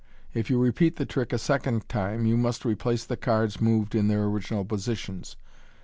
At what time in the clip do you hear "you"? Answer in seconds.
0.49-0.57, 2.25-2.35